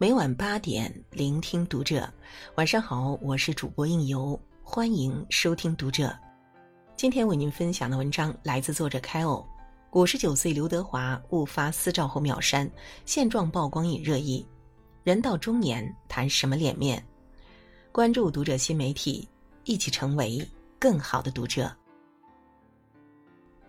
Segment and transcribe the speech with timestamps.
[0.00, 2.08] 每晚八点，聆听读者。
[2.54, 6.16] 晚上好，我是主播应由，欢迎收听读者。
[6.94, 9.44] 今天为您分享的文章来自作者开欧。
[9.90, 12.70] 五十九岁刘德华误发私照后秒删，
[13.06, 14.46] 现状曝光引热议。
[15.02, 17.04] 人到中年谈什么脸面？
[17.90, 19.28] 关注读者新媒体，
[19.64, 21.74] 一起成为更好的读者。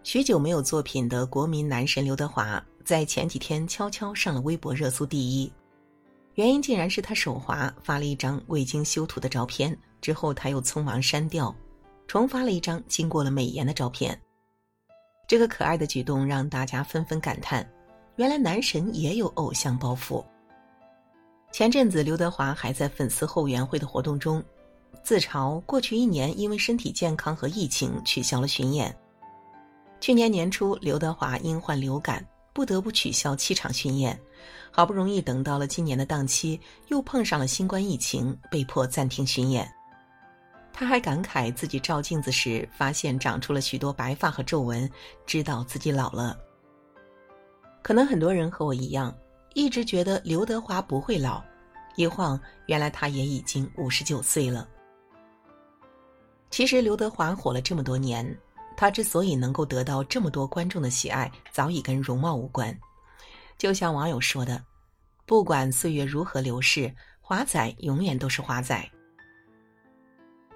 [0.03, 5.51] 许久没有作品的国民男神刘德华，在前几天悄悄上了微博热搜第一。
[6.39, 11.53] 原因竟然是他手滑发了一张未经修图的照片，之后他又匆忙删掉，
[12.07, 14.17] 重发了一张经过了美颜的照片。
[15.27, 17.69] 这个可爱的举动让大家纷纷感叹：
[18.15, 20.23] 原来男神也有偶像包袱。
[21.51, 24.41] 前阵子刘德华还在粉丝后援会的活动中，
[25.03, 28.97] 自嘲过去一年因为身体健康和疫情取消了巡演。
[29.99, 32.25] 去年年初，刘德华因患流感。
[32.51, 34.19] 不得不取消七场巡演，
[34.71, 39.69] 好不容易等到了今年的档期，又碰上了新冠疫情，被迫暂停巡演。
[40.71, 44.89] 他还感慨自己照镜子时发现长出了许多白发和皱纹，
[45.25, 46.37] 知道自己老了。
[47.81, 49.13] 可能很多人和我一样，
[49.53, 51.41] 一直觉得刘德华不会老，
[51.95, 54.67] 一晃原来他也已经五十九岁了。
[56.49, 58.37] 其实刘德华火了这么多年。
[58.77, 62.73] 他之所以能够得到这么多观众的喜爱，早已跟容貌无关。
[63.59, 64.63] 就像网友说的
[65.27, 68.89] ：“不管岁月如何流逝，华仔永远都是华仔。”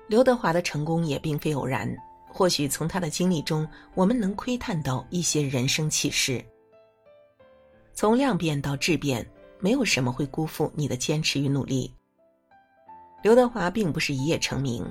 [0.07, 1.93] 刘德华的成功也并非偶然，
[2.29, 6.43] 或许从他的经历中，我们能窥探到一些人生启示。
[7.93, 9.29] 从量变到质变，
[9.59, 11.93] 没有什么会辜负你的坚持与努力。
[13.21, 14.83] 刘德华并不是一夜成名。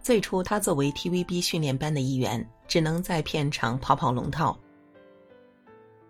[0.00, 4.56] 最初，他作为 TVB 训练班的一员，只能在片场跑跑龙套。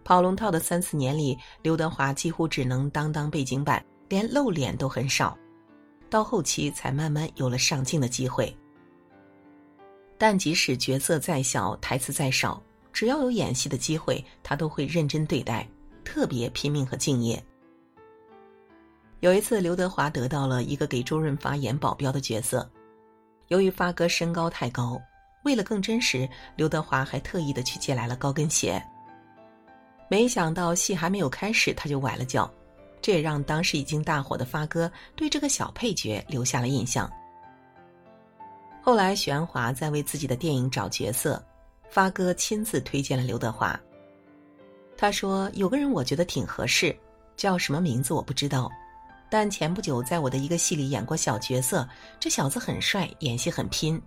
[0.06, 5.36] 跑龙套的三四年里，刘德华几乎只能当当背景板，连露脸都很少。
[6.08, 8.56] 到后期，才慢慢有了上镜的机会。
[10.16, 15.68] 但即使角色再小，台词再少，只要有演戏的机会，他都会认真对待，
[16.04, 17.42] 特别拼命和敬业。
[19.18, 22.70] 有一次，刘德华得到了一个给周润发演保镖的角色。
[23.48, 25.02] 由于发哥身高太高，
[25.42, 28.80] 为了更真实，刘德华还特意的去借来了高跟鞋。
[30.08, 32.50] 没想到戏还没有开始，他就崴了脚，
[33.02, 37.10] 这也让当时已经大火的发哥对这个小配角留下了印象。
[38.82, 41.44] 后来许鞍华在为自己的电影找角色，
[41.90, 43.78] 发哥亲自推荐了刘德华。
[44.96, 46.96] 他说：“有个人我觉得挺合适，
[47.36, 48.70] 叫什么名字我不知道。”
[49.28, 51.86] 但前不久在我的一个戏里演过小角色，
[52.20, 54.00] 这小子很帅，演戏很拼。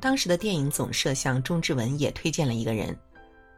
[0.00, 2.98] 当时的电影总摄像钟志文也推荐了一个人，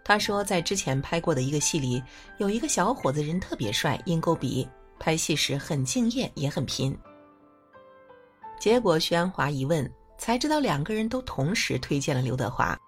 [0.05, 2.03] 他说在之前拍过的一个戏里，
[2.37, 4.69] 有一个小伙子人特别帅，鹰钩鼻，
[5.01, 6.97] 拍戏时很敬业，也很拼。
[8.61, 12.79] 结果徐安华一问，才知道两个人都同时推荐了刘德华，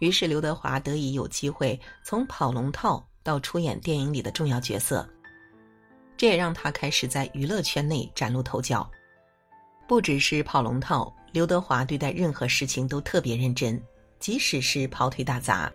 [0.00, 5.06] 于是刘德华得以有机会从跑龙套到出演电影里的重要角色。
[6.16, 8.90] 这也让他开始在娱乐圈内崭露头角。
[9.86, 13.78] 不只是跑龙套，刘德华对待任何事情都特别认真，
[14.18, 15.70] 即使是跑腿打杂。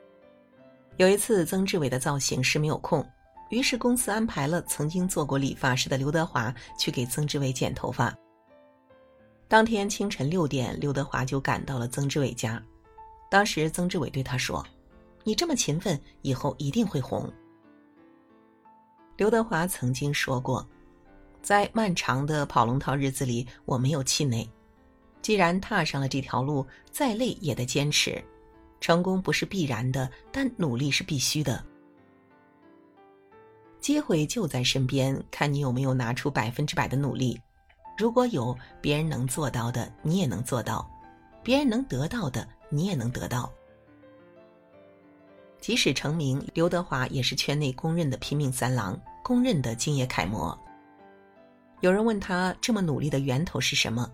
[0.99, 3.01] 有一次，曾志伟的造型师没有空，
[3.51, 8.13] 于是公司安排了曾经做过理发师的刘德华去给曾志伟剪头发。
[9.47, 12.61] 当天清晨六点，刘德华就赶到了曾志伟家。
[13.31, 14.61] 当时，曾志伟对他说
[15.23, 17.31] ：“你这么勤奋，以后一定会红。”
[19.15, 20.67] 刘德华曾经说过
[21.41, 24.45] ：“在漫长的跑龙套日子里，我没有气馁。
[25.21, 28.21] 既然踏上了这条路，再累也得坚持。
[28.79, 31.63] 成功不是必然的，但努力是必须的。
[33.79, 37.39] 机会就在身边，看你有没有拿出百分之百的努力。
[37.97, 40.85] 如果有别人能做到的，你也能做到；
[41.43, 43.51] 别人能得到的，你也能得到。”
[45.59, 50.57] 即使成名，刘德华也是圈内公认的拼命三郎，公认的敬业楷模。
[51.81, 54.09] 有人问他这么努力的源头是什么，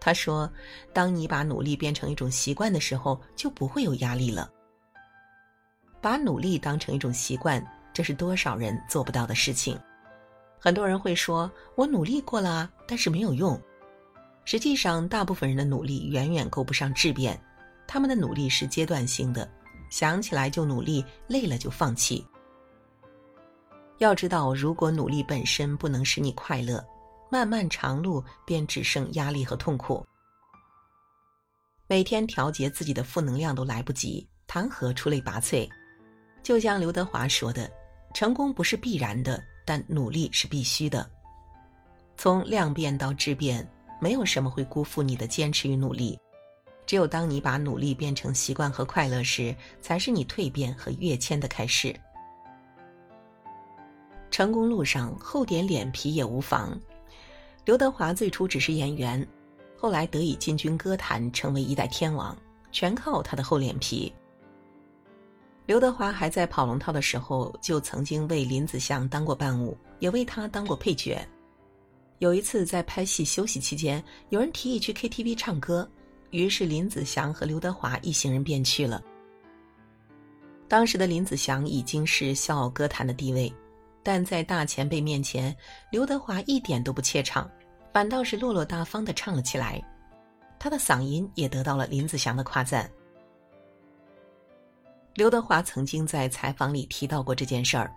[0.00, 0.50] 他说
[0.92, 4.50] ：“当你把努力变成一种习惯的时候，就不会有压力了。
[6.00, 9.78] 把努力当成一种习惯，这是多少人做不到的事情。
[10.58, 13.60] 很多人会说：‘我努力过了，但是没有用。’
[14.44, 17.38] 实际上，大部分人的努力远远够不上质变，
[17.86, 19.48] 他们的努力是阶段性的。”
[19.90, 22.22] 想起来就努力，累了就放弃。
[23.96, 26.84] 要知道，如果努力本身不能使你快乐，
[27.30, 30.04] 漫漫长路便只剩压力和痛苦。
[31.86, 35.68] 每天调节自己的负能量都来不及，谈何出类拔萃？
[36.42, 37.70] 就像刘德华说的
[38.14, 41.08] ：“成功不是必然的，但努力是必须的。
[42.16, 43.66] 从量变到质变，
[44.00, 46.18] 没有什么会辜负你的坚持与努力。
[46.86, 51.94] 只有当你把努力变成习惯和快乐时，才是你蜕变和跃迁的开始。
[54.30, 56.78] 成功路上厚点脸皮也无妨。
[57.68, 59.28] 刘德华最初只是演员，
[59.76, 62.34] 后来得以进军歌坛，成为一代天王，
[62.72, 64.10] 全靠他的厚脸皮。
[65.66, 71.22] 刘德华还在跑龙套的时候，就曾经为林子祥当过伴舞，也为他当过配角。
[72.20, 75.86] 有一次在拍戏休息期间，有人提议去 KTV 唱歌，
[76.30, 79.04] 于是林子祥和刘德华一行人便去了。
[80.68, 83.52] 当时的林子祥已经是笑傲歌坛的地位，
[84.02, 85.54] 但在大前辈面前，
[85.92, 87.46] 刘德华一点都不怯场，
[87.92, 89.82] 反倒是落落大方的唱了起来。
[90.58, 92.90] 他的嗓音也得到了林子祥的夸赞。
[95.14, 97.92] 刘德华曾经在采访里提到过这件事儿。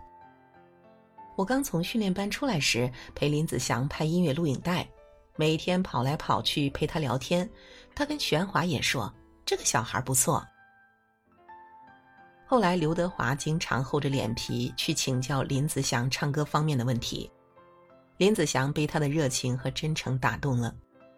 [1.36, 4.86] 我刚从训练班出来时，陪林子祥拍音乐录影带，
[5.36, 7.48] 每天跑来跑去陪他聊天。
[7.94, 9.12] 他跟玄华也说
[9.44, 10.44] 这个小孩不错。
[12.44, 17.30] 后来刘德华经常厚着脸皮去请教林子祥唱歌方面的问题，
[18.22, 20.72] 林子祥被他的热情和真诚打动了，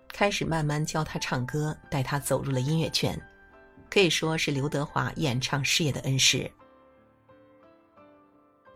[0.09, 3.15] 开始慢慢教他唱歌，带他走入了音乐圈，
[3.91, 6.51] 可以说是刘德华演唱事业的恩师。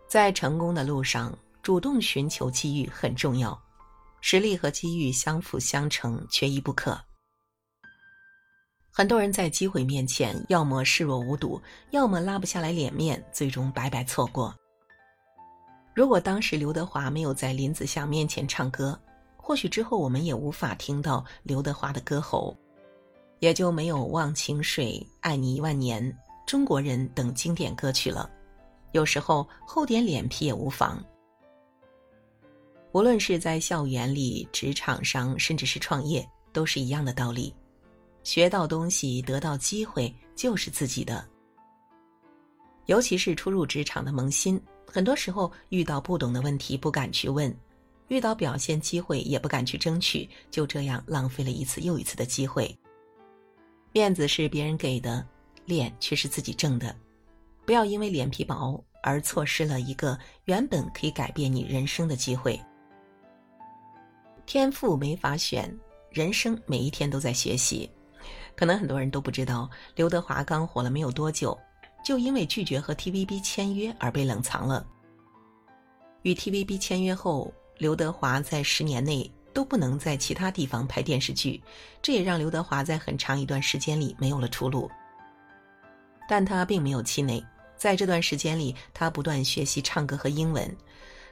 [0.07, 3.59] 在成功的路上，主动寻求机遇很重要，
[4.21, 7.01] 实力和机遇相辅相成，缺一不可。
[8.91, 11.59] 很多人在机会面前，要么视若无睹，
[11.89, 14.55] 要么拉不下来脸面，最终白白错过。
[15.93, 18.97] 如果当时刘德华没有在林子祥面前唱歌，
[19.35, 22.55] 或许之后我们也无法听到刘德华的歌喉，
[23.39, 24.85] 也就没有《忘情水》
[25.21, 26.03] 《爱你一万年》
[26.45, 28.29] 《中国人》等经典歌曲了。
[28.91, 31.03] 有时候厚点脸皮也无妨。
[32.91, 37.53] 无论是在校园里、职场上，甚至是创业，都是一样的道理。
[38.23, 41.23] 学到东西、得到机会就是自己的。
[42.87, 44.59] 尤其是初入职场的萌新，
[44.91, 47.55] 很多时候遇到不懂的问题不敢去问，
[48.07, 52.75] 遇到表现机会也不敢去争取，就这样浪费了一次又一次的机会。
[53.91, 55.25] 面子是别人给的，
[55.65, 56.95] 脸却是自己挣的。
[57.65, 62.59] 不要因为脸皮薄而错失了一个原本可以改变你人生的机会。
[64.47, 65.71] 天赋没法选，
[66.09, 67.87] 人生每一天都在学习。
[68.55, 71.57] 可能很多人都不知道，刘德华刚火了没有多久，
[72.09, 74.83] 就因为拒绝和 TVB 签约而被冷藏了。
[76.23, 81.61] 与 TVB 签约后，刘德华在十年内都不能在其他地方拍电视剧，
[82.01, 84.89] 这也让刘德华在很长一段时间里没有了出路。
[86.27, 87.45] 但他并没有气馁。
[87.77, 90.75] 在这段时间里，他不断学习唱歌和英文，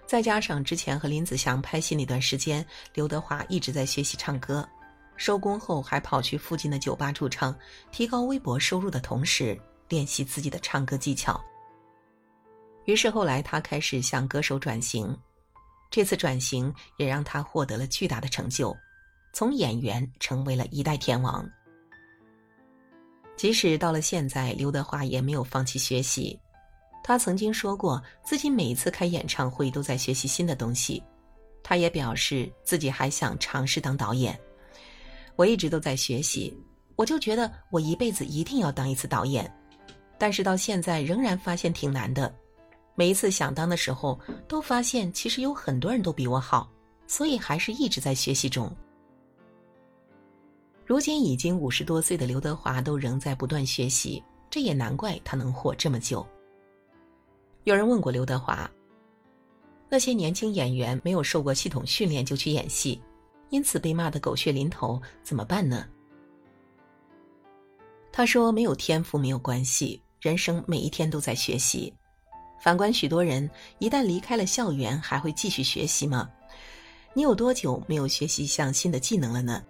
[0.05, 2.63] 再加上之前和林子祥拍戏那段时间，
[2.93, 4.63] 刘德华一直在学习唱歌。
[5.15, 7.57] 收工后还跑去附近的酒吧驻唱，
[7.91, 11.39] 提高微博收入的同时，练习自己的唱歌技巧。
[12.85, 15.13] 于是后来他开始向歌手转型，
[15.91, 18.75] 这次转型也让他获得了巨大的成就，
[19.33, 21.47] 从演员成为了一代天王。
[23.35, 26.39] 即使到了现在，刘德华也没有放弃学习。
[27.03, 31.01] 他曾经说过，自己每一次开演唱会都在学习新的东西。
[31.63, 34.37] 他也表示自己还想尝试当导演。
[35.35, 36.57] 我一直都在学习，
[36.95, 39.53] 我就觉得我一辈子一定要当一次导演。
[40.17, 42.33] 但是到现在仍然发现挺难的。
[42.95, 46.69] 每一次想当的时候，都发现其实有很多人都比我好，
[47.05, 48.75] 所以还是一直在学习中。
[50.85, 56.25] 如今已经五十多岁的刘德华都仍在不断学习，这也难怪他能火这么久。
[57.65, 58.69] 有人问过刘德华
[59.89, 63.01] ：“那些年轻演员没有受过系统训练就去演戏，
[63.49, 65.85] 因此被骂得狗血淋头，怎么办呢？”
[68.11, 71.93] 他说：“没有天赋没有关系，人生每一天都在学习。
[72.59, 76.29] 反观许多人，一旦离开了校园，还会继续学习吗？
[77.13, 79.63] 你有多久没有学习一项新的技能了呢？”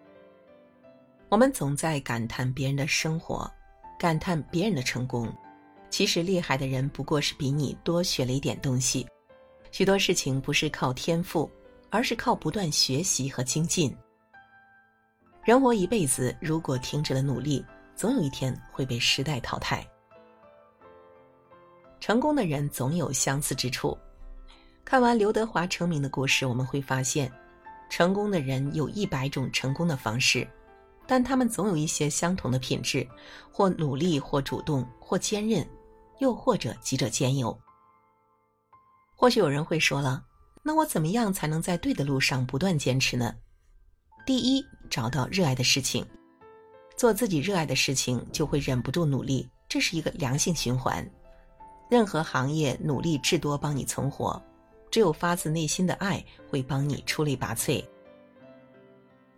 [1.29, 3.49] 我们总在感叹别人的生活，
[3.99, 5.29] 感叹别人的成功，
[5.89, 9.05] 其实厉害的人不过是比你多学了一点东西。
[9.71, 11.51] 许多事情不是靠天赋，
[11.89, 13.93] 而是靠不断学习和精进。
[15.43, 17.63] 人活一辈子，如果停止了努力，
[17.93, 19.85] 总有一天会被时代淘汰。
[21.99, 23.97] 成功的人总有相似之处。
[24.85, 27.31] 看完刘德华成名的故事，我们会发现，
[27.89, 30.47] 成功的人有一百种成功的方式。
[31.09, 33.07] 但他们总有一些相同的品质，
[33.49, 35.65] 或努力，或主动，或坚韧，
[36.19, 37.57] 又或者几者兼有。
[39.15, 40.21] 或许有人会说了，
[40.61, 43.33] 那我怎么样才能在对的路上不断坚持呢？
[44.25, 46.05] 第一，找到热爱的事情，
[46.97, 51.09] 做自己热爱的事情，就会忍不住努力，这是一个良性循环。
[51.89, 54.41] 任何行业努力至多帮你存活，
[54.91, 57.83] 只有发自内心的爱会帮你出类拔萃。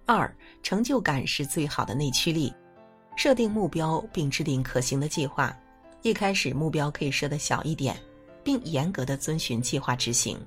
[0.06, 2.53] 二，成就感是最好的内驱力。
[3.15, 5.56] 设定目标并制定可行的计划，
[6.03, 7.96] 一开始目标可以设得小一点，
[8.44, 10.39] 并严格的遵循计划执行。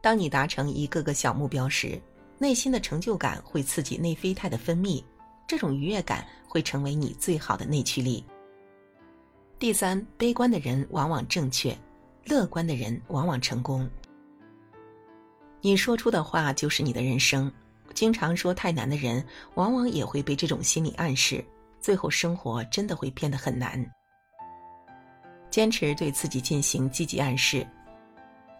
[0.00, 2.00] 当你达成一个个小目标时，
[2.38, 5.04] 内心的成就感会刺激内啡肽的分泌，
[5.46, 8.24] 这种愉悦感会成为你最好的内驱力。
[9.58, 11.76] 第三，悲观的人往往正确，
[12.24, 13.90] 乐观的人往往成功。
[15.60, 17.50] 你说出的话就是你的人生。
[17.92, 19.24] 经常说太难的人，
[19.54, 21.44] 往往也会被这种心理暗示，
[21.80, 23.84] 最后生活真的会变得很难。
[25.50, 27.66] 坚持对自己进行积极暗示，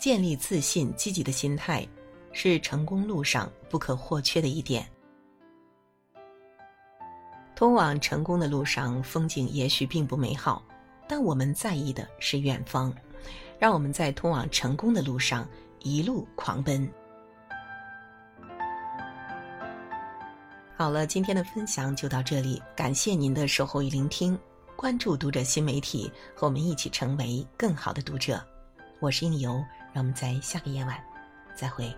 [0.01, 1.87] 建立自信、积极的心态，
[2.33, 4.85] 是成功路上不可或缺的一点。
[7.55, 10.61] 通往成功的路上，风景也许并不美好，
[11.09, 12.95] 但我们在意的是远方。
[13.59, 15.45] 让我们在通往成功的路上
[15.81, 16.89] 一路狂奔。
[20.77, 24.39] 好了，今天的分享就到这里，感谢您的守候与聆听。
[24.77, 28.41] 关注读者新媒体，和我们一起成为更好的读者。
[29.01, 29.55] 我是应由，
[29.93, 30.97] 让我们在下个夜晚
[31.57, 31.93] 再会。